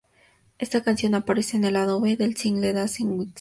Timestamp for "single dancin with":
2.35-3.25